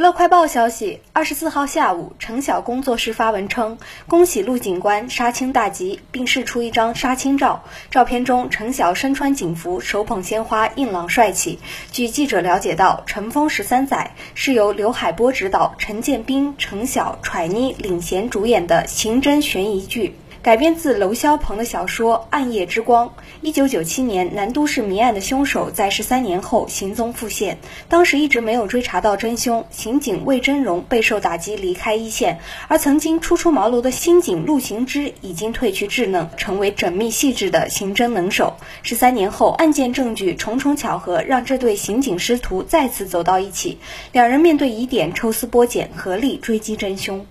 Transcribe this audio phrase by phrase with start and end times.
[0.00, 3.76] 乐快报消息，二十四号下午，陈晓工作室发文称，
[4.08, 7.64] 恭喜陆警官杀青大吉，并释出一张杀青照。
[7.90, 11.58] 照片中，陈晓身穿警服，手捧鲜花，硬朗帅气。
[11.92, 20.14] 据记者了解到，《乘风十三载》是由刘海波执导，陈建斌、陈晓、揣妮领衔主演的刑侦悬疑剧。
[20.42, 23.08] 改编自娄霄鹏的小说《暗夜之光》。
[23.42, 27.58] 一九九七年，南都市谜案的凶手在十三年后行踪复现，
[27.90, 32.38] 当时一直没有追查到真凶，刑警魏真荣备受打击，离开一线。
[32.68, 38.54] 而曾经初出茅庐的新警陆行之已经褪去稚嫩，成为缜密细致的刑侦能手。
[38.82, 43.76] 十三年后，案件证据重重巧合，让这对刑警师徒再次走到一起。
[44.12, 47.26] 两人面对疑点，抽丝剥茧，合力追击真凶。